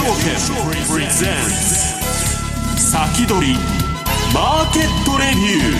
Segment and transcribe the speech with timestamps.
[0.00, 0.32] 証券
[0.90, 1.34] プレゼン
[2.74, 3.54] ツ先取り
[4.32, 5.74] マーケットレビュ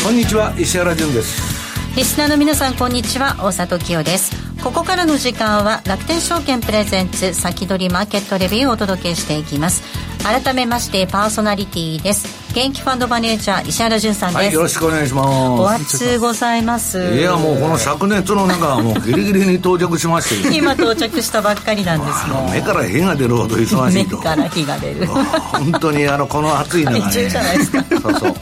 [0.00, 1.94] ーこんにちは石原潤です。
[1.96, 9.82] リスナーの皆さんこんにちは大里清ですここからの時間は楽天証券プレゼンツ先取りマーケットレビューをお届けしていきます。
[10.24, 12.52] 改めましてパーソナリティです。
[12.54, 15.28] 元気ファンドマネージャー石原潤さんです、はい、よろしくお願いします。
[15.28, 16.98] お熱ございます。
[17.14, 20.56] いやもうこの灼熱の中は もうギリギリに到着しまして。
[20.56, 22.48] 今到着したばっかりなんですよ。
[22.52, 24.16] 目から火が出るほど忙しいと。
[24.16, 25.06] 目から火が出る。
[25.06, 27.02] 本当にあのこの暑い中ね。
[27.30, 27.84] じゃないですか。
[28.02, 28.34] そうそう。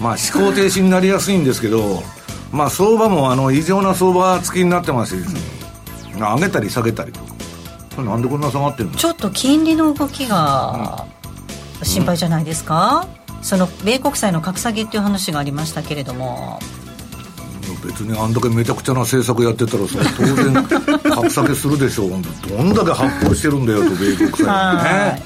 [0.00, 2.04] まあ思考停止になりやすいんですけど
[2.52, 5.40] まあ相場もあの異常な相場付きになってますですね
[6.18, 7.20] 上げたり下げたりと。
[7.98, 8.96] かなんでこんな下がってるの？
[8.96, 11.06] ちょっと金利の動きが
[11.82, 16.60] 心配じゃないですか、うん、その米国債の格下げっていう話がありましたけれども。
[17.84, 20.52] 別にあんだけめちゃくちゃな政策やってたらさ当然
[21.14, 22.10] 格下げするでしょう。
[22.10, 22.22] どん
[22.74, 25.22] だけ発行してるんだよと米国債ね。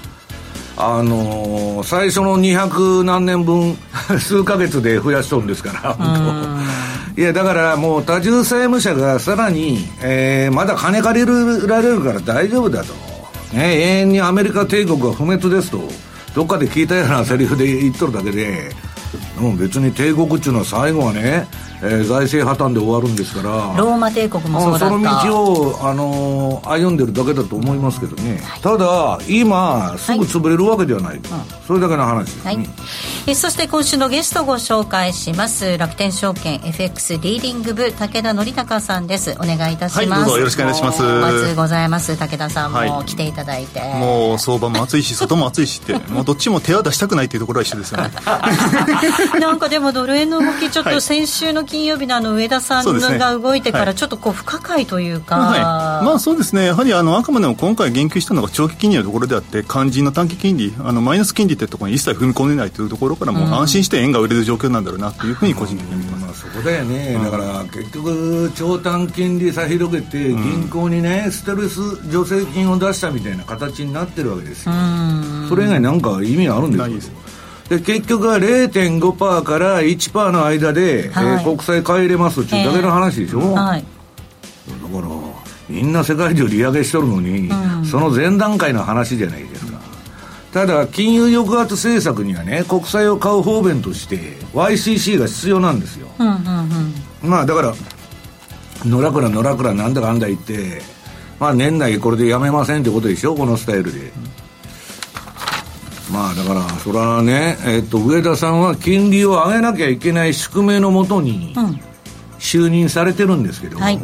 [0.77, 3.77] あのー、最初の200何年分
[4.19, 12.95] 数か月で増やしとるんですから本当いやだからもう多重債務者がさらに、えー、まだ金借りられるから大丈夫だと、
[13.55, 15.81] ね、永遠にアメリカ帝国は不滅ですと
[16.35, 18.71] どっかで聞いたようなセリフで言っとるだけで。
[19.43, 21.49] もう別に帝国っていうのは最後はね
[21.85, 23.75] えー、財政破綻で終わるんですから。
[23.77, 24.89] ローマ帝国もそうだった。
[24.89, 31.21] その道を、あのー、歩んでるだけだと思いますけどね、はい、ただ今すぐ潰れるわけではない、はい、
[31.67, 32.69] それだけの話ですね、はい、
[33.27, 35.77] えそして今週のゲストご紹介します。
[35.77, 39.33] 楽天証券 FX リーディング部武田則孝さんです。
[39.33, 41.03] お願いいたします、よろしくお願いします。
[41.03, 42.17] お待ちございます。
[42.17, 45.95] 武田さんも来ていただいて、もう相場も暑いし外も暑いしって。
[46.13, 48.11] もうどっちも手は出したくないっていうところは一緒ですよね
[49.41, 55.61] なんかでもドル円の動きちょっと先週の金曜日のあの上田さんが動いてからちょっとこう不可解というか、はい、
[56.05, 56.67] まあそうですね。
[56.67, 60.75] やはりあのあくまでも今回言及したのが長期金利のところであって肝心の短期金利。
[60.85, 74.73] あのマイナス金利ってところに一切踏み込んでないというところからもう安心して円が売れる状況なんだろうなというふうに個人的に見てます、うんまあ、そこだよね、うん、だから結局長短金利差広げて銀行にね、ステルス助成金を出したみたいな形になってるわけですよ、
[75.49, 77.32] それ以外なんか意味あるんですか？
[77.69, 85.09] で結局は0.5%から1%の間で、はい、えー、国債買い入れますっていうだけの話でしょ、えー、はい、だから
[85.71, 89.81] みんな世界中利上げしとるのに、うん、その前段階の話じゃないですか。
[90.53, 94.19] ただ金融抑圧政策にはね国債を買う方便として
[94.53, 96.35] YCC が必要なんですよ、うんうん
[97.23, 97.75] うん、まあだから
[98.85, 100.83] のらくらのらくらなんだかんだ言って
[101.41, 103.35] まあ年内これでやめませんってことでしょ？
[103.35, 104.13] このスタイルで、
[106.13, 111.55] まあだから、それはね、えっと、上田さんは金利を上げなきゃいけない宿命のもとに
[112.39, 113.99] 就任されてるんですけど、うんはい、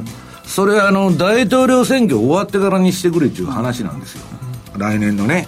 [0.45, 4.25] それあの、大統領選挙終わってからにしてくれっていう話なんですよ。
[4.79, 5.47] 来年のね。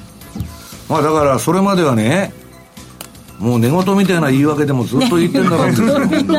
[0.89, 2.35] まあだから、それまではね、
[3.39, 6.37] もう寝言みたいな言い訳でもずっと言ってんだろうけど、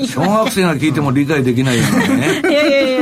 [0.08, 2.42] 小学生が聞いても理解できないようなね。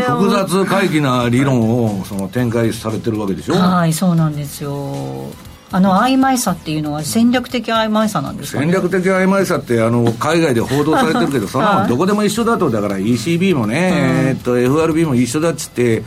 [0.04, 1.60] 複雑回帰な理論
[2.00, 3.54] をその展開されてるわけでしょ。
[3.54, 5.30] はいそうなんですよ
[5.72, 16.02] あの曖昧さっていうのは戦略的曖昧さなんですか、ね、戦略的曖昧さってあの海外で報道されてるけどそんなもんどこでも一緒だとだから ECB もね、えっと FRB も一緒だっつって、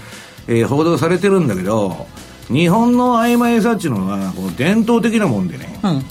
[0.47, 2.07] えー、報道されてるんだけど
[2.47, 6.03] 日本の曖昧さっていうのはこの伝統的なもんでね、うん、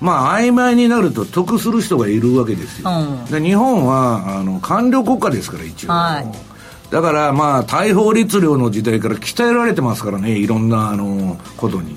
[0.00, 6.54] まあ曖昧になると得する人がいるわけですよ、うん、で日本はあの官僚国家ですから一応、はい。
[6.92, 11.96] だからまあ大法律令の時代から鍛えられてますからねいろんなあのことに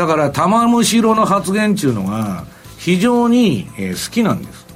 [0.00, 2.46] だから玉虫色の発言っていうのが
[2.78, 4.66] 非常に、えー、好きなんです。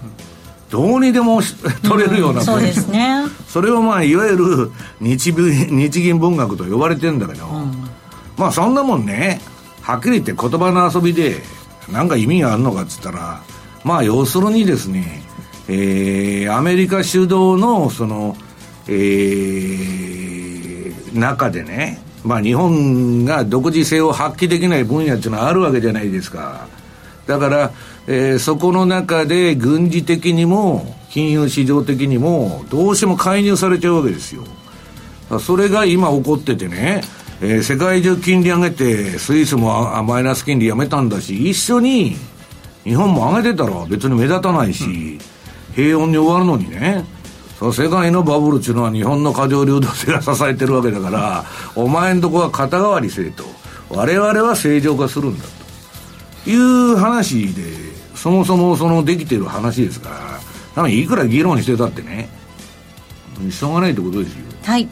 [0.69, 1.41] どうにでも
[1.83, 3.25] 取れるような、うん、そうですね。
[3.49, 4.71] それをまあいわゆる
[5.01, 7.89] 日日銀文学と呼ばれてんだけど、うん、
[8.37, 9.41] まあそんなもんね。
[9.81, 11.41] はっきり言って言葉の遊びで
[11.91, 13.43] 何か意味があるのかっつったら
[13.83, 15.23] まあ要するにですね
[15.69, 18.37] えー、アメリカ主導のその
[18.87, 26.67] えー、中でねまあ、日本が独自性を発揮できない分野っていうのはあるわけじゃないですか。
[27.27, 27.71] だから、
[28.07, 34.45] えー、そこの中で軍事的にも金融市場的にもどうしても介入されちゃうわけですよ。
[35.39, 37.03] それが今起こっててね、
[37.41, 42.17] えー、世界中金利上げて、スイスもマイナス金利やめたんだし、一緒に
[42.85, 45.19] 日本も上げてたら別に目立たないし、うん、
[45.75, 47.05] 平穏に終わるのにね、
[47.59, 53.45] その世界のバブルっていうのは日本の過剰流動性が支えてるわけだから、お前んとこは肩代わりせえと。
[53.91, 55.45] 我々は正常化するんだ
[56.45, 57.63] という話で、
[58.15, 60.41] そもそもそのできてる話ですから、
[60.75, 62.29] 多分いくら議論してたってね、
[63.51, 64.45] しょうがないってことですよ。
[64.65, 64.89] はい。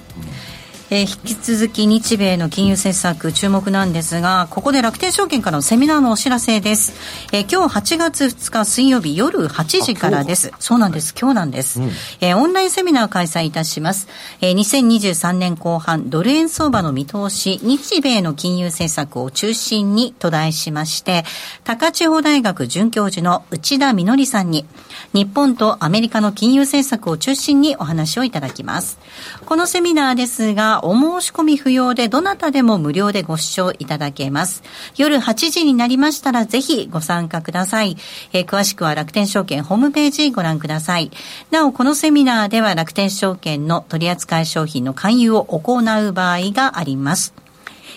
[0.95, 6.93] えー、引き続き日米の金融政策注目なんですが、ここで楽天証券からのセミナーのお知らせです。
[7.33, 10.53] えー、今日8月2日水曜日夜8時からです。
[10.59, 11.15] そうなんです。
[11.19, 11.89] 今日なんです、うん、
[12.21, 14.07] えー、オンラインセミナー開催いたします。
[14.43, 21.25] えー、2023年後半ドル円相場の見通し、日米の金融政策を中心にと題しまして、
[21.65, 24.67] 高千穂大学准教授の内田みのりさんに、
[25.15, 28.99] 日本とアメリカの金融政策を中心にお話をいただきます。
[29.47, 34.63] このセミナーですが、お申し込み不要でどなたでも無料でご視聴いただけます。
[34.97, 37.97] 夜8時になりましたらぜひご参加ください。
[38.33, 41.11] えー、詳しくは楽天証券ホームページご覧ください。
[41.51, 47.35] なお、このセミナーでは楽天証券の取扱い商品の勧誘を行う場合があります。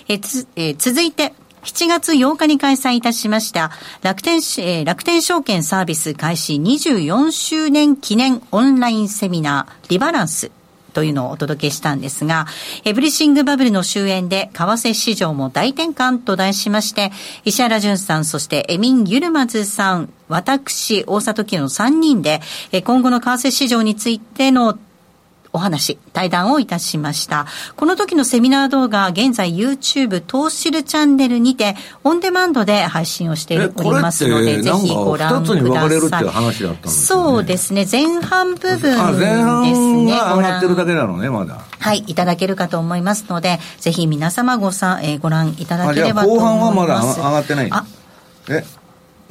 [0.07, 1.33] えーつえー、続いて、
[1.65, 3.71] 7月8日に開催いたしました
[4.03, 10.51] 楽天,、えー、楽天証券サービス開始24周年記念オンラインセミナーリバランス
[10.95, 12.47] というのをお届けしたんですが、
[12.86, 17.12] エブリシングバブルの終焉で、為替市場も大転換と題しまして、
[17.44, 22.42] 石原淳さん、そしてエミン・ユルマズさん、私、大里清の3人で、
[22.86, 24.80] 今後の為替市場についての
[25.55, 27.45] お話、対談をいたしました。
[27.77, 36.89] この時のセミナー動画、現在 YouTube 投資るチャンネルにて、オンデマンドで配信をしておりますので、ぜひご覧ください。
[36.89, 38.95] そうですね、前半部分ですね。
[39.17, 41.57] 前半が上がってるだけなのね、まだ。
[41.79, 46.49] はい、いただけるかと思いますので、ぜひ皆様ごさ、えー、ご覧いただければと思います。
[46.49, 47.85] 後半はまだ上がってないあ
[48.49, 48.65] え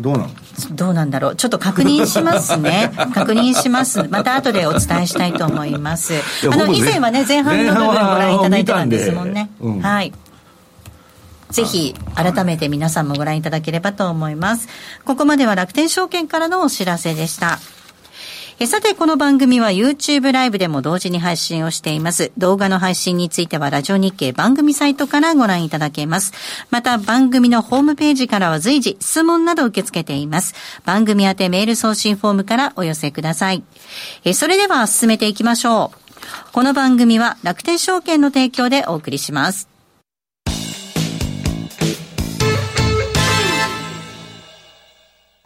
[0.00, 0.30] どうなの？
[0.70, 1.36] どうなんだろう。
[1.36, 2.92] ちょっと確認しますね。
[3.14, 4.08] 確認します。
[4.08, 6.14] また後でお伝えしたいと思います。
[6.50, 9.50] あの、以前はね、前半の部分ご覧いただいてたんですもんね。
[9.60, 10.12] うん、はい。
[11.50, 14.68] ぜひ、改めて皆さんもご覧いただければと思います。
[15.04, 17.58] ここまでは楽天証券からのお知らせでした。
[18.60, 22.30] えさて、この番組は YouTube ライブでも同時に配信をしています。
[22.38, 26.32] 動画の配信についてはラジオ日経番組サイトからご覧いただけます。
[26.70, 30.54] また、番組のホームページからは随時質問など受け付けています。
[30.84, 33.64] 番組宛てメール送信フォームからお寄せください。
[34.24, 35.98] えそれでは進めていきましょう。
[36.52, 39.68] この番組は楽天証券の提供でお送りします。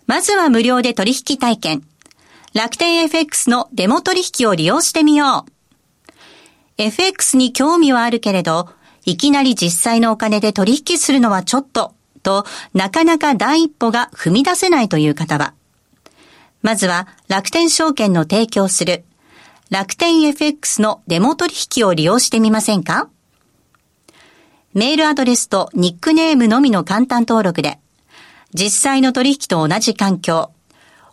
[0.06, 1.82] まずは無料で取引体験。
[2.54, 5.52] 楽天 FX のデモ取引を利用してみよう。
[6.78, 8.70] FX に興味はあるけれど、
[9.04, 15.54] いきなり実際のお金で取引するのはちょっと、となかなか第一歩が踏み出せないという方は、
[16.62, 19.04] まずは楽天証券の提供する。
[19.70, 23.10] 楽天 FX のデモ取引を利用してみませんか？
[24.72, 27.78] メールアドレスとニックネームのみの簡単登録で、
[28.54, 30.50] 実際の取引と同じ環境、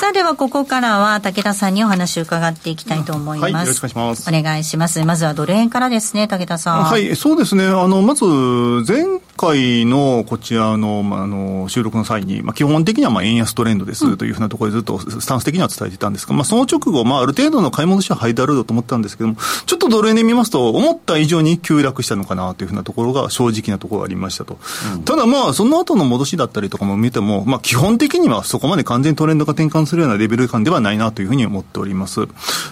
[0.00, 3.52] さあではここからは武田さんにお話を伺っていきたいと思います。
[3.52, 4.30] はい、よろしくお願いします。
[4.30, 5.04] お願いします。
[5.04, 6.84] まずはドル円からですね、武田さん。
[6.84, 7.66] はい、そうですね。
[7.66, 24.58] あの、まず、前回のこちらの,、まあ、あの収録の際に、まあ、基本的にはまあ円安トレンドですというふうなところでずっとスタンス的には伝えてたんですが、まあ、その直後、まあ、ある程度の買い戻しは入ってあると思ったんですけども、ちょっとドル円で見ますと、思った以上に急落したのかなというふうなところが正直なところがありましたと。
[24.94, 32.26] うん、ただまあ、その後の戻しだったりとかも見ても、まあ、基本的にはそこまで完全にトレンドが転換するようなレベル感ではないなというふうに思っております。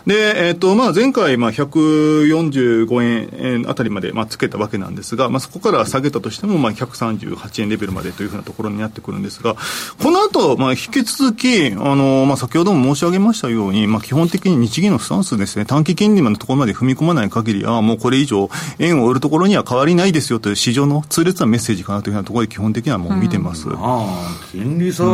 [0.06, 9.56] で、えっ、ー、と、まあ、前回、まあ、145円あたりまで、まあ、つけたわけなんですが、まあ、そこから下げたとしても、まあ、138円レベルまでというふうなところになってくるんですが、
[10.02, 18.48] この後、まあ、引き続き、あの、まあ、先ほども申し上げましたように、まあ、基本的に日銀のスタンスですね、短期金利のところまで踏み込まない限りは、もうこれ以上、
[18.78, 23.68] 円を売るところには変わりないですよという市場の痛烈なメッセージかなというふうなところで基本的にはもう見てます。
[23.68, 24.06] うん、あ、
[24.52, 25.04] 金利差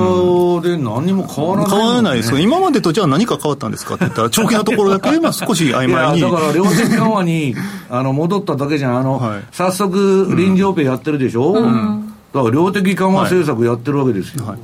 [0.61, 2.41] で何も変わらない、ね、変わらないです。
[2.41, 6.21] 今までとじゃあ何か変わったんですかって言ったら、 長期のところだけ、まあ少し曖昧に。
[6.21, 7.55] だから量的緩和に
[7.91, 8.99] あの戻っただけじゃん。
[8.99, 14.47] あの、はい、早速臨時オペやってるでしょ、うん、だから量的緩和政策やってるわけですよ。
[14.47, 14.59] はい、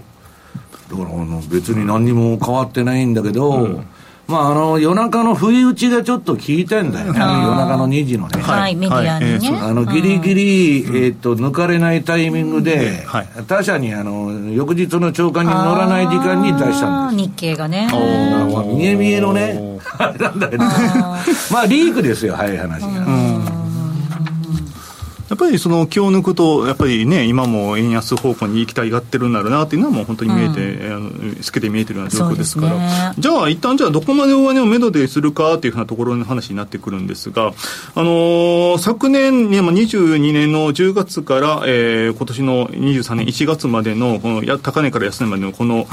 [0.91, 3.87] だからあの別に何にも変わってないんだけど、うん
[4.31, 13.05] まあ、あの夜中の不意打ちがちょっと効いてんだよね、夜中の2時のね、はい、メディアにね、あのギリギリ、えー、と抜かれないタイミングで、
[13.49, 17.29] 他社にあの翌日の朝刊に乗らない時間に出したんです。
[17.29, 17.89] 日経がね、
[18.67, 22.89] 見え見えのね、 なんだけど、まあ、リークですよ、早い話が。
[25.41, 37.55] やっぱりその気を抜くと、やっぱりね、今も円安方向に行きたいがってるんだろうなっていうのは、もう本当に見えて、うん、透けて見えてるような状況ですから、ね、じゃあ、一旦じゃあ、どこまで上値をめどでするかっていうふうなところの話になってくるんですが、
[37.95, 45.87] あのー、昨年、ね、22年の10月から、えー、今年の23年1月までの、このや高値から安値までのこの、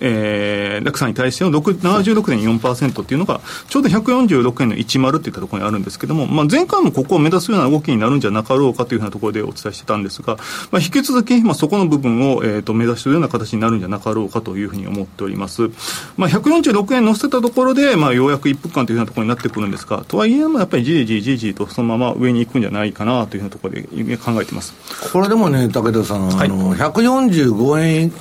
[0.00, 10.36] えー、落差に対しての76.4%っていうのが、ちょうど146円の10っていったところにあるんですけども、まあ、前回もここを目指すような動きになるんじゃなかろうかかというふうなところでお伝えしてたんですが、
[10.70, 15.70] まあ、引き続き、まあ、そこの部分を、えーと、目指すような形になるんじゃなかろうかというふうに思っております。
[16.18, 24.74] まあ、146円乗せたところで、まあ、ようやく一服間というようなところになってくるんですが、とはいえ、やっぱりじりじりじりじりとそのまま上に行くんじゃないかなというふうなところで考えてます。
[25.10, 28.12] これでもね、武田さん、はい、あの145円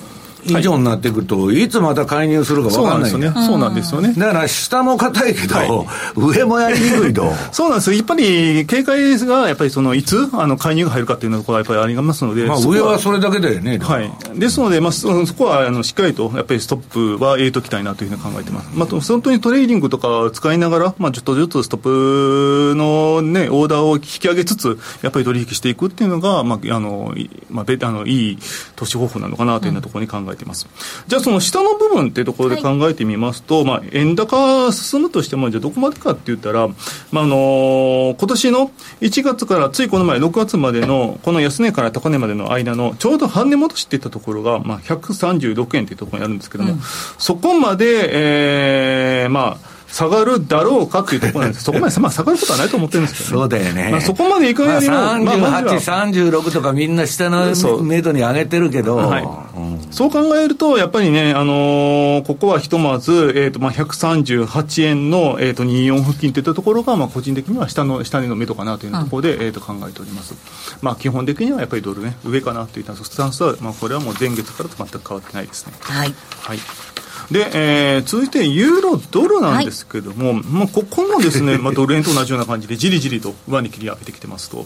[0.45, 3.48] 以上になってくると、はい、いつまた介入するか分かんないそうなんですよね。
[3.48, 4.13] そうなんですよね。
[4.13, 5.67] だから下も硬いけど、はい、
[6.15, 7.31] 上もやりにくいと。
[7.51, 7.98] そうなんですよ。
[7.98, 12.45] やっぱり警戒が、やっぱりその、いつ、あの、介入が入るかっていうのは、やっぱりありますので。
[12.45, 13.79] まあ、上はそれだけだよね。
[13.79, 14.12] はい。
[14.36, 18.69] ですので、まあ、そこは、あの、しっかりと、やっぱりストップは入れときたいなというふうに考えてます。
[18.74, 27.13] まあ、本当にトレーニングとか使いながら、まあ、ちょっとずつストップのね、オーダーを引き上げつつ、やっぱり取引していくっていうのが、まあ、あの、
[27.50, 28.38] まあ、あの、いい
[28.75, 30.67] 投資方法なのかなというようなところに考えています。
[30.69, 36.67] うんじゃあその下の部分っていうところで考えてみますと、はい、まあ、円高進むとしても、じゃあどこまでかって言ったら、
[37.11, 38.71] まあ、あのー、今年の
[39.01, 46.79] 1月からついこの前6月までの、この安値から高値までの間の、ちょうど半値戻しっていったところが、まあ、136円っていうところにあるんですけども、うん、
[47.17, 53.91] そこまで、えー、まあ、下がるだろうかっていうところなんですそこまで、まあ、下がることはないと思ってるんですけど、ね、そうだよね。
[53.91, 70.36] まあ、そこまでいくよりも、まあ、38、36とかみんな下のメドに上げてるけど、はいうん、そう考えると、やっぱりね、あのー、ここはひとまず、えっ、ー、と、まあ、138円の、えっ、ー、と、24付近といったところが、まあ、個人的には下の、下値の目処かなというところで、うん、えっ、と、考えております。
[70.81, 75.74] まあ、基本的にはやっぱりドルね、上かなといったスタンスは、まあ、これはもう前月からと全く変わってないですね。
[75.81, 76.13] はい。
[76.41, 76.60] はい。
[77.31, 84.65] で、えー、続いてユーロドルなんですけども、はい、まあ、ここもですね、 まあ、ドル円と同じような感じで、じりじりと上に切り上げてきてますと。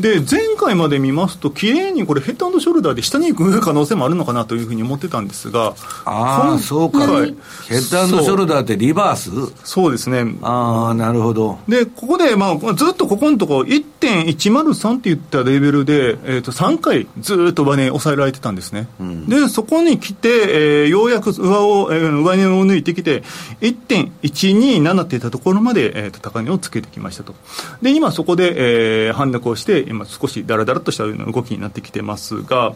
[0.00, 7.34] で、前回まで見ますと、綺麗にこれ、ヘッドショルダーで下に行く可能性もあるのかなというふうに思ってたんですが、ああ、そうか、はい、
[7.68, 9.30] ヘッドショルダーってリバース？
[9.64, 10.34] そうですね。
[10.42, 11.58] ああ、なるほど。
[11.68, 18.88] で、ここで、まあ、ずっとここのところ、1.103っていったレベルで、えー、と3回ずっと上値抑えられてたんですね。
[19.00, 23.22] うん、で、そこに来て、えー、ようやく上を、上値を抜いてきて、
[23.60, 27.34] 1.127っていったところまで、えー、と高値をつけてきましたと。
[27.80, 32.74] で、今そこで、えー、反落をして、今少しだらだらとした動きになってきてますが、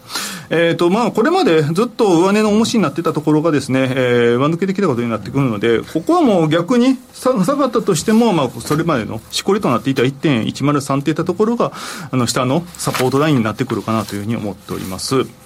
[0.51, 11.73] えーとまあ、これまでずっと上値の重しになってたところがですね、えー、上抜けてきたことになってくるので、ここはもう逆に下がったとしても、まあ、それまでのしこりとなっていた1.103っていったところが、
[12.11, 15.46] あの下のサポートラインになってくるかなというふうに思っております。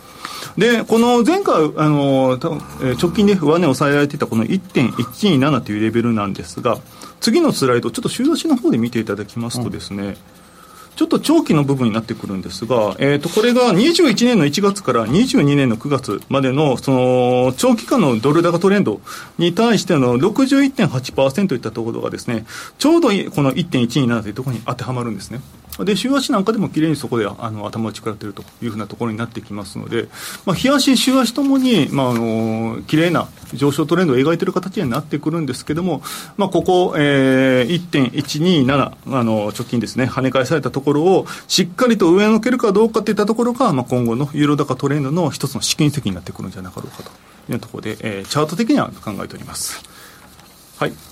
[0.56, 6.78] で、この前回、あの直近で上値を抑えられていたこの1.127というレベルなんですが、
[7.20, 10.16] 次のスライド、ちょっと週足の方で見ていただきますとですね、うん
[11.00, 19.00] ちょっと長期の部分になってくるんですが、えー、とこれが21年の1月から22年の9月までのその長期間のドル高トレンド
[19.38, 22.44] に対しての61.8%といったところがですね、
[22.76, 25.40] ちょうどこの1.127というところに当てはまるんですね。
[25.78, 30.08] で週足なんかでもきれいにそこであの頭打ち食らっているというふうなところになってきますので、
[30.44, 36.02] まあ、日足、週足ともに、まあ、あのきれいな上昇トレンドを描いている形になってくるんですけれども、
[36.36, 49.82] まあ、ここ、えー、1.127あの直近ですね、跳ね返されたところをしっかりと上抜けるかどうかといったところが、まあ、今後のユーロ高トレンドの一つの試金石になってくるんじゃなかろうかというところで、えー、チャート的には考えております。
[50.78, 51.09] はい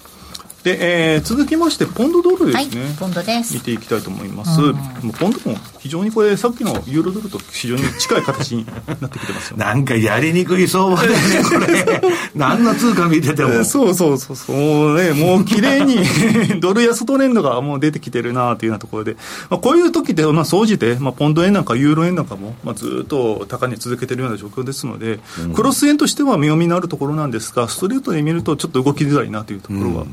[0.69, 3.55] で、えー、続きまして、ポンドドルですね、はい、ポンドです。
[3.55, 8.73] 見ていきたいと思います、うん、もうポンドも非常にこれ、さっきのユーロドルと非常に近い形にな
[9.07, 12.03] ってきてますよ、ね、 なんかやりにくい相場だよね、これ、
[12.37, 13.65] 何の通貨見てても。
[13.65, 14.37] そうそうそう。
[14.37, 16.05] そう、ね、もう綺麗に
[16.61, 19.17] ドル安トレンドがもう出てきてるなというようなところで、
[19.49, 30.07] まあ、こういう時って、まあ、総じて、まあ、ポンド円なんかユーロ円なんかも、まあ、ずっと高値続けてるような状況ですので、うん、クロス円としては目読みのあるところなんですが、ストレートで見ると、ちょっと動きづらいなというところは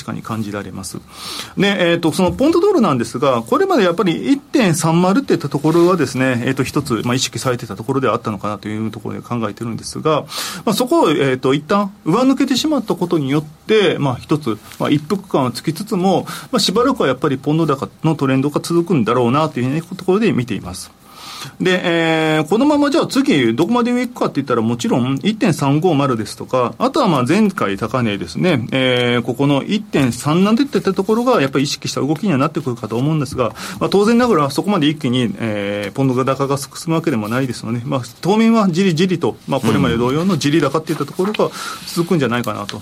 [0.00, 0.98] 確かに感じられます。
[1.58, 10.22] で、えーと、そのポンドドルなんですが、これまでやっぱり1.30っていったところはですね、えー、と一つ、まあ、意識されてたところではあったのかなというところで考えてるんですが、
[10.64, 20.99] まあ、そこを、えーと、一旦上抜けてしまったことによって、まあ、一つ、まあ、一服感はつきつつも、まあ、しばらくはやっぱりポンド高のトレンドが続くんだろうなというところで見ています。
[21.60, 21.80] で、
[22.36, 41.50] えー、このままじゃあ次、どこまで上行くかって言ったら、もちろん1.350ですとか、あとはまあ前回高値ですね、えー、ここの1.37っていったところが、やっぱり意識した動きにはなってくるかと思うんですが、まあ、当然ながらそこまで一気に、えー、ポンドが高が進むわけでもないですので、まあ、当面はじりじりと、まあ、これまで同様のじり高っていったところが
[41.86, 42.80] 続くんじゃないかなと。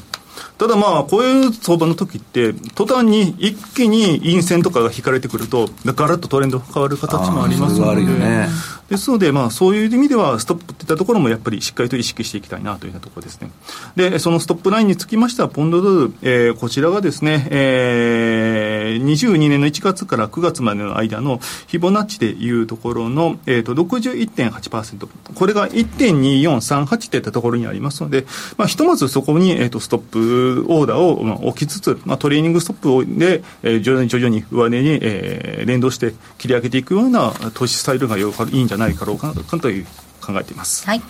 [0.59, 8.49] ただまあ、こういう相場の時って、途端に一気に陰線とかが引かれてくると、ガラッとトレンド変わる形もありますので、ね、
[8.89, 13.51] ですので、まあ、そういう意味では、ストップっていったところもやっぱりしっかりと意識していきたいなというようなところですね。
[13.95, 39.87] で、そのストップラインにつきましては、ポンドドル、えー、こちらがですね、えー、22年の1月から9月までの間のフィボナッチでいうところの、えーと、61.8%、これが1.2438っていったところにありますので、まあ、ひとまずそこに、えーと、ストップオーダーを、置きつつ、まあ、トレーニングストップで、えー、徐々に徐々に上値に、えー、連動して切り上げていくような投資スタイルがよいいんじゃないかろうかという
[40.21, 40.87] 考えています。
[40.87, 41.03] はい。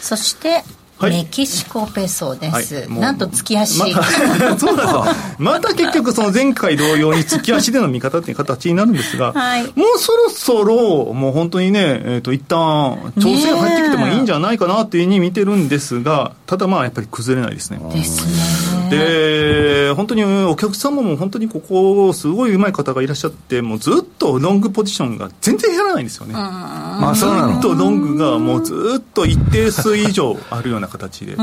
[0.00, 0.62] そして
[0.96, 3.86] はい、メキシコペソです、はい、なんと月足、ま、
[4.58, 17.80] そうなんですまた結局その前回同様に月足での見方っていう形になるんですが、はい、もうそろそろもう本当にね、えー、と一旦調整入ってきてもいいんじゃないかなっていうふうに見てるんですがただまあやっぱり崩れないですね。
[17.92, 26.34] ですねで本当にお客様も本当にここすごいうまい方がいらっしゃってもうずっとロングポジションが全然減らないんですよね。
[26.34, 31.32] まあそうなのずっとロングがもうずっと一定数以上あるような形で。
[31.32, 31.36] で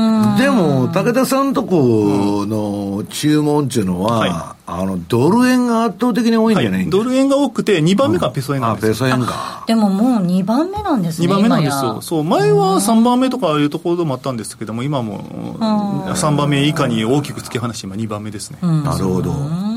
[0.50, 9.64] も、武田さんとこの注文っていうのは、はい、あのドル円が圧倒的に多いんじゃない、はい、ドル円が多くて、2番目がペソ円なんです、うん、ペソ円か。
[9.66, 15.22] でももう2番目なんですね、2番目なんですよ、そう前は3番目とかいうところもあったんですけども、今も
[15.58, 18.58] 3番目以下に大きく突き放して、今、2番目ですね。
[18.60, 19.71] なるほど。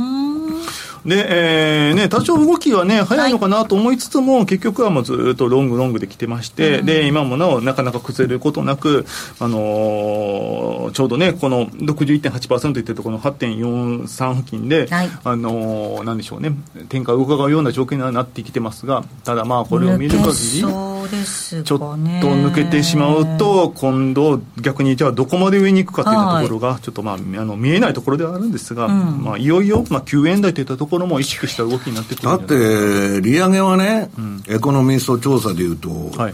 [1.05, 9.05] で、えーね、多少動きはね、早いのかなと思いつつも、はい、結局はもうずっとロングロングで来てまして、うん、で、今もなお、なかなか崩れることなく、
[9.39, 16.51] あのー、ちょうどね、この61.8%いってるところの8.43付近で、はい、あのー、なんでしょうね、
[16.89, 36.33] 展開を伺うような状況になってきてますが、ただまあ、これを見る限り、ちょっと抜けてしまうと、今度、逆にじゃあ、どこまで上に行くかといったところが、ちょっとまあ、あの見えないところではあるんですが、うん、まあ、いよいよ、まあ、9円台といったところころも意識した動きになってくるだって、利上げはね、うん、エコノミスト調査でいうと、はい、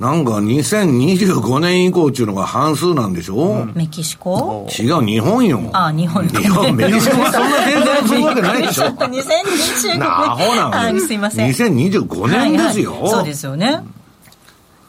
[0.00, 4.66] なんか2025年以降っていうのが半数なんでしょ、うん、メキシコ？
[4.68, 5.70] 違う、日本よ。
[5.72, 8.84] あ日本日本、メキシコはそんな経済するわけないでしょ。
[8.90, 9.98] 2025年。
[10.00, 11.50] なアホなんすいません。
[11.50, 12.92] 2025年ですよ。
[12.92, 13.80] はいはい、そうですよね。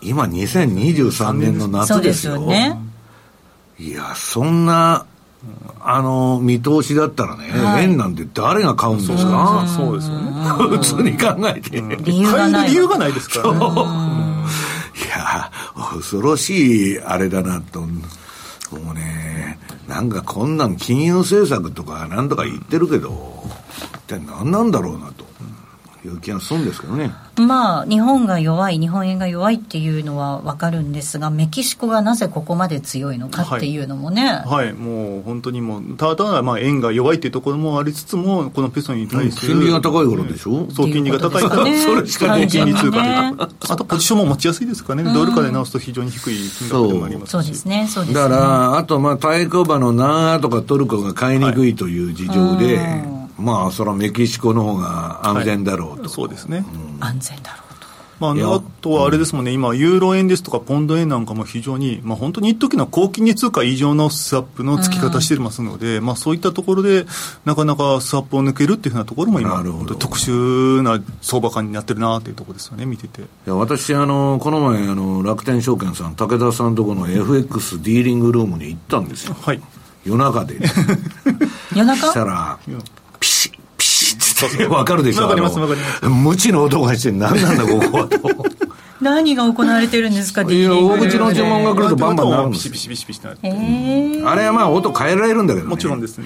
[0.02, 2.36] 今2023年の夏ですよ。
[2.36, 2.80] そうですよね。
[3.78, 5.06] いや、そんな、
[5.88, 9.66] あの見通しだったらね、はい、円なんて誰が買うんですか？
[9.68, 10.32] そうですよね。
[10.78, 13.60] 普通に考えて、理由がない理由がないですからね。
[13.60, 13.60] い
[15.10, 15.52] や
[15.94, 17.88] 恐ろしいあれだなとも
[18.92, 19.60] うね。
[19.88, 23.44] なんかこんなん金融政策とかなんとか言ってるけど
[23.78, 27.14] 一体何なんだろうなという気がするんですけどね。
[27.38, 34.26] まあ、日本が弱い、日本円が弱いっていうのは分かるんですが、メキシコがなぜここまで強いのかっていうのもね。
[34.26, 41.44] はい、はい、もう本当にもう、ただまあ円が弱いっていうところもありつつも、このペソに対する、金利が高いからでしょ、そう、金利が高い。
[41.44, 48.22] から、ね、それしか金利通貨ね、あとポジションも持ちやすいですからね、ドル化で直すと非常に低い金額でもありますそうですね、そうですね。
[48.22, 56.66] だから、あと、まあ、対抗馬の南アとかトルコが買いにくいという事情で、はいまあ、それはメキシコの方が安全だろうと、はい、そうですね、
[56.98, 57.66] うん、安全だろうと。
[58.20, 67.06] まあ、あとはあれですもんね、今、ユーロ円ですとか、ポンド円なんかも非常に、まあ、本当に一時の高金利通貨以上のスワップの付き方してますので、うん、まあ、そういったところで、
[67.44, 69.62] なかなかスワップを抜けるっていうふうなところも今、
[70.00, 73.22] 特殊な相場感になってるなというところですよね、見てて。
[73.22, 79.36] いや私あの、この前あの、楽天証券さん、武田さんとこの FX ディーリングルームに行ったんですよ。
[79.42, 79.62] はい。
[80.06, 80.60] 夜中で
[81.76, 81.96] 夜中？
[82.08, 82.60] したら、
[83.26, 88.20] ピシッ、ピシッってわかるでしょわかりますわかります無知の音がして何なんだここはと。
[89.02, 95.70] 何が行われてるんですか、いや、大口の注文が来るとバンバンなるんですピシピシピシピシなるえー、あれはまあ音変えられるんだけどね。
[95.70, 96.26] もちろんですね。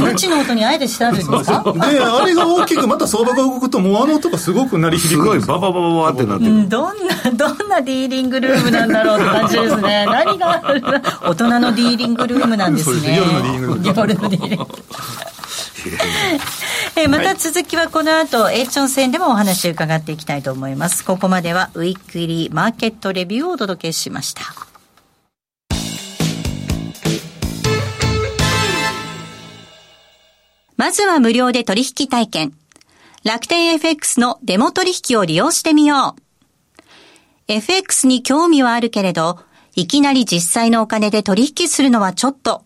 [0.00, 6.50] 無知の音にあえてしてあるんですかで、あれが大きくまた相場が動くと、もうあの音がすごく鳴り響すごいバババババってなってる。
[6.50, 10.06] うんどんな、どんなディーリングルームなんだろうって感じですね。
[10.06, 10.88] 何があるの
[11.22, 12.96] 大人のディーリングルームなんですね。
[12.96, 14.56] そうです夜のディーリングルーム夜のディーリング。
[14.56, 15.35] えー
[17.08, 21.04] また続きはこの後、エーチョン戦でもお話を伺っていきたいと思います。
[21.04, 24.42] ここまではウィークリーマーケットレビューをお届けしました。
[30.76, 32.52] まずは無料で取引体験。
[33.24, 36.22] 楽天 FX のデモ取引を利用してみよう。
[37.48, 39.40] FX に興味はあるけれど、
[39.74, 42.65] いきなり実際のお金で取引するのはちょっと、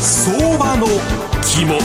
[0.00, 0.86] 相場の
[1.42, 1.78] 肝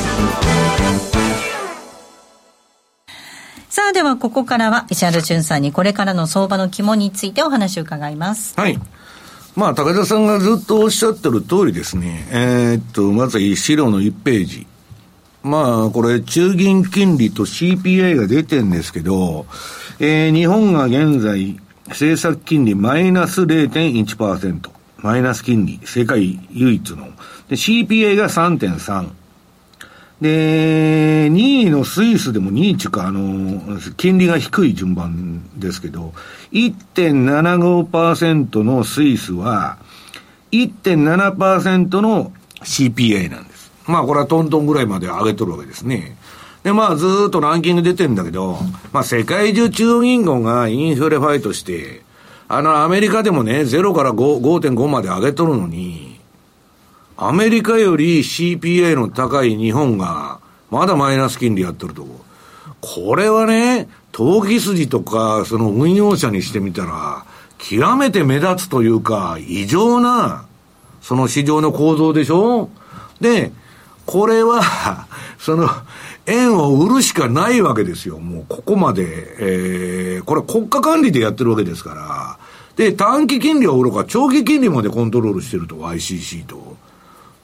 [3.70, 8.54] さあではここからは石原淳さんにこれからの相場の肝についてお話を伺います。
[8.60, 8.80] はい。
[9.56, 12.28] まあ、高田さんがずっとおっしゃってる通りですね。
[12.32, 14.68] えーっと、まずは資料の1ページ。
[15.44, 19.46] まあ、これ、中銀金利と CPI が出てるんですけど、
[20.00, 24.70] えー日本が現在、政策金利マイナス0.1%。
[25.02, 27.08] マイナス金利、世界唯一の。
[27.50, 29.10] で、CPI が3.3。
[30.22, 36.14] で、2位のスイスでも2位っていうか、あの、金利が低い順番ですけど、
[36.52, 39.78] 1.75%のスイスは、
[40.52, 43.72] 1.7%の CPI なんです。
[43.88, 46.18] まあ、これはトントンぐらいまで上げとるわけですね。
[46.64, 48.58] で、まあ、ずっとランキング出てんだけど、
[48.92, 52.02] まあ、世界中中央銀行がインフレファイトして、
[52.50, 56.09] あの、アメリカでもね、0から5.5まで上げとるのに、
[57.22, 60.40] アメリカより CPI の高い日本が、
[60.72, 62.22] まだマイナス金利やってるとこ。
[62.80, 67.26] これはね、投機筋とか、その運用者にしてみたら、
[67.58, 70.46] 極めて目立つというか、異常な、
[71.02, 72.70] その市場の構造でしょ？
[73.20, 73.52] で、
[74.06, 74.62] これは、
[75.40, 75.70] その、
[76.26, 78.20] 円を売るしかないわけですよ。
[78.20, 82.38] もうここまで、えー、これ国家管理でやってるわけですから。
[82.78, 86.78] で、短期金利はおろか、長期金利までコントロールしてると、ICC と。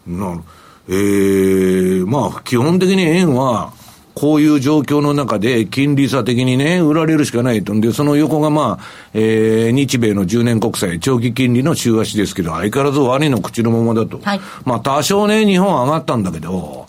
[0.08, 0.42] な
[0.88, 3.74] えー、まあ、基本的に円は、
[4.16, 7.74] こういう状況の中で金利差的にね、売られるしかないと。
[7.74, 14.22] んで、その横がまあ、えー、日米の10年国債、長期金利の週足ですけど、相変わらずワニの口のままだと。
[14.24, 16.88] はいまあ、多少ね、日本上がったんだけど、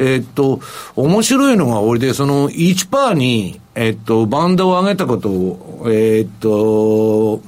[0.00, 0.60] えーっと、
[0.96, 7.40] 面白いのが、俺で、その1%に、えーっと、バンドを上げたことを、えーっと、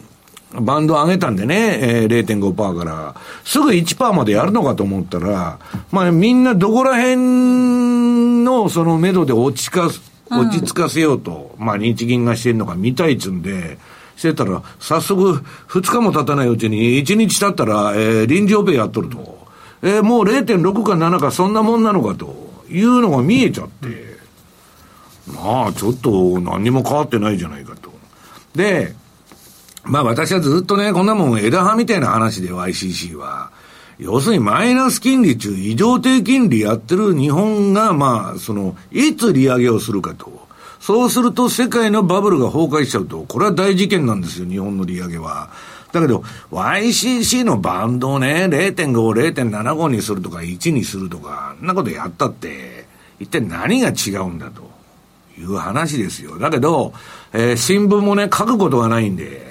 [0.60, 3.14] バンド上げたんでね、えー、0.5%から、
[3.44, 5.58] すぐ1%までやるのかと思ったら、
[5.90, 13.78] まあみんなどこら辺のその目処で落ちかす、落ち着かせようと、まあ日銀がしてんのか見たいっつんで、
[14.16, 19.46] してたら、早速、2日も経たないうちに、1日経ったら、えー臨時オペやっとると。
[19.82, 22.34] えーもう0.6か7かそんなもんなのかと
[22.70, 24.16] いうのが見えちゃって、
[25.26, 27.90] まあちょっと何にも変わってないじゃないかと。
[28.54, 28.94] で、
[29.86, 33.50] まあ私はずっとね、こんなもん枝葉みたいな話で YCC は。
[33.98, 40.46] 要するにマイナス金利中異常低金利やってる日本が、まあ、その、いつ利上げをするかと。
[40.80, 45.50] そうすると世界のバブルが崩壊しちゃうと、これは大事件なんですよ、日本の利上げは。
[45.92, 46.22] だけど、
[46.52, 48.92] YCC のバンドをね、0.5、
[49.32, 52.86] 0.75にするとか、1にするとか、あんなことやったって、
[53.18, 54.70] 一体何が違うんだと
[55.38, 56.38] いう話ですよ。
[56.38, 56.92] だけど、
[57.32, 59.45] えー、新聞もね、書くことがないんで、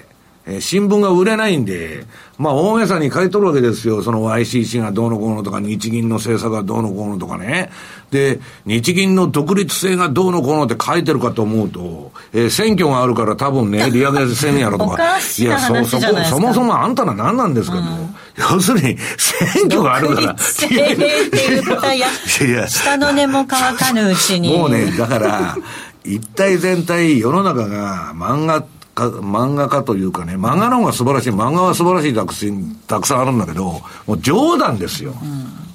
[0.48, 2.06] えー、新聞が売れないんで、
[2.38, 4.04] まあ大げさに書いとるわけですよ。
[4.04, 7.72] その YCC がどうのこうのとか、日銀の政策がどうのこうのとかね。
[8.12, 15.18] で、日銀の独立性がどうのこうのって書いてるかと思うと、えー、選挙があるから多分ね、 利上げせんやろとか。
[15.40, 17.82] いや、そ、そこ、そもそもあんたら何なんですかと。
[17.82, 18.16] うん、
[18.56, 20.28] 要するに、選挙があるから。
[20.28, 24.56] 独立性って言ったや、いや下の根も乾かぬうちに。
[24.56, 25.58] もうね、だから、
[26.04, 28.64] 一体全体、世の中が漫画
[28.96, 35.14] か漫画家というかね、漫画の方が素晴らしい、漫画は素晴らしいたくさんたくさんあるんだけど、もう冗談ですよ。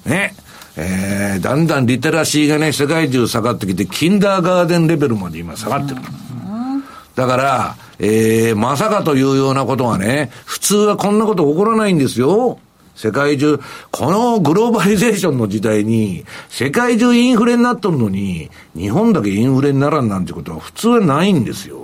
[0.05, 0.35] うん、ね。
[0.77, 6.01] えー、だんだんリテラシーがね、世界中下がってきて、キンダーガーデンレベルまで今下がってる。
[6.01, 6.83] うん、
[7.15, 12.57] だから、えー、まさかというようなことがね、普通はこんなこと起こらないんですよ。
[12.95, 13.59] 世界中、
[13.91, 21.80] このグローバリゼーションの時代に、世界中インフレになっとるのに、日本だけインフレにならんなんてことは普通はないんですよ。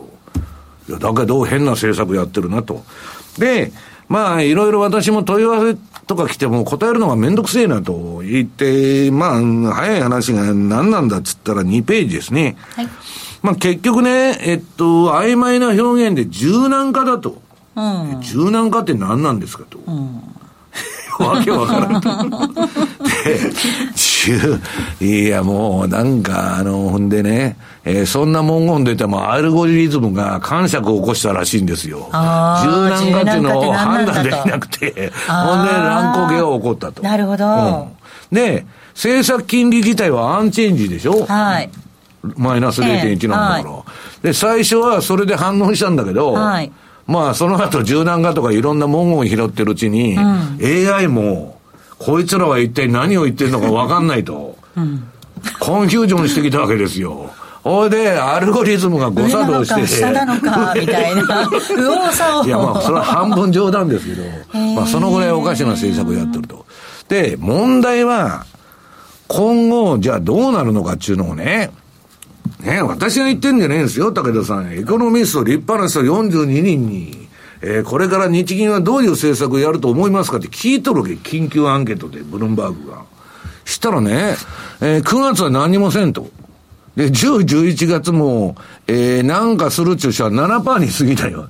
[0.87, 2.83] いや、だけど変な政策やってるなと。
[3.37, 3.71] で、
[4.07, 12.55] まあ、いろいろ私も問い合わせとか来ても答えるのがめんどくせえなと言って、まあ、早い話が何なんだっつったら2ページですね。
[12.75, 12.89] はい。
[13.41, 17.41] まあ結局ね、えっと、曖昧な表現で柔軟化だと。
[17.75, 19.77] うん、柔軟化って何なんですかと。
[19.85, 20.36] うん
[21.23, 22.09] わけわからんと。
[24.99, 32.09] で、いやもうなんかあの、ほんでね、えー、そんな文言出てもアルゴリズムが感触を起こしたらしいんですよ。
[32.11, 37.01] 柔軟化っていうのを判断できなくて、ほんで乱高下が起こったと。
[37.01, 37.45] なるほど、
[38.31, 38.35] うん。
[38.35, 41.25] で、政策金利自体はアンチェンジでしょ？
[41.25, 41.69] はい。
[42.35, 43.83] マイナス0.1なんだから、は
[44.21, 44.23] い。
[44.23, 46.71] で、最初はそれで反応したんだけど、はい。
[47.07, 51.59] まあ、その後柔軟化とかいろんな文言を拾ってるうちに、うん、AI も、
[51.97, 55.09] こいつらは一体何を言ってるのか分かんないと、うん、
[55.59, 57.31] コンフュージョンしてきたわけですよ。
[57.63, 59.87] ほいで、アルゴリズムが誤作動して。
[59.87, 61.49] 下なのか、みたいな。
[61.51, 62.45] 右往左往。
[62.45, 64.23] いや、まあ、それは半分冗談ですけど、
[64.75, 66.65] まあ、そのぐらいおかしな政策をやってると。
[67.09, 68.45] で、問題は、
[69.27, 71.71] 今後、じゃあどうなるのかっていうのをね、
[72.67, 74.73] ね私が言ってんじゃねえんですよ、武田さん。
[74.73, 77.27] エコノミスト、立派な人42人に、
[77.61, 81.13] えー、これから日銀はどういう政策をやると思いますかって聞いとるわけ。
[81.13, 83.03] 緊急アンケートで、ブルームバーグが。
[83.65, 84.35] したらね、
[84.81, 86.29] えー、9月は何もせんと。
[86.95, 88.55] で、10、11月も、
[88.87, 91.47] えー、なんかするっちゅう人は7%に過ぎたよ。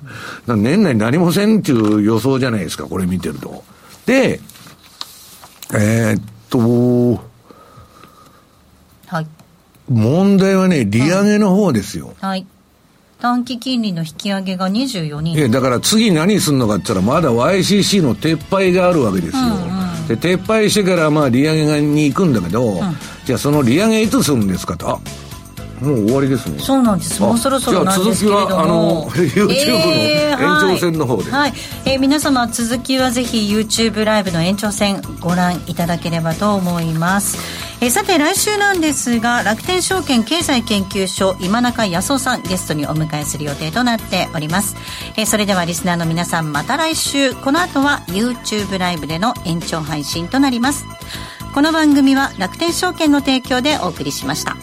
[0.48, 3.64] 年内何もせんっていう予想じゃないですか、これ見てると。
[4.06, 4.40] で、
[5.74, 7.22] えー、っと、
[9.90, 12.14] 問題はね、利上げの方ですよ。
[12.20, 12.46] はい。
[13.20, 15.38] 短期金利の引き上げが24人。
[15.40, 19.42] え、だから次何するのかって言ったら、まだ YCC の撤廃があるわけですよ。
[19.42, 19.56] うんう
[20.04, 22.80] ん、で、撤廃してからまあ利上げに行くんだけど、うん、
[23.26, 24.90] じゃあその利上げいつするんですかと。
[24.90, 25.00] あ
[25.82, 26.60] もう終わりですね。
[26.60, 27.22] そうなんです。
[27.22, 28.48] もうそろそろなんですけれども。
[28.48, 31.30] じゃあ続きは、あの、YouTube の延長戦の方で。
[31.30, 31.54] えー、はい。
[31.86, 37.38] えー、皆様、続きはぜひ YouTube ライブの延長戦ご覧いただければと思います。
[37.80, 44.76] えー、さて、来週なんですが、楽天証券経済研究所今中康夫さんゲストにお迎えする予定となっております。
[45.16, 50.86] えー、それではリスナーの皆さん、また来週、この後は YouTube ライブでの延長配信となります。
[51.54, 54.58] この番組は楽天証券の提供でお送りしました。